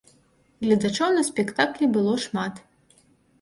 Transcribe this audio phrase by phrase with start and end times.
[0.63, 2.53] Гледачоў на спектаклі было шмат.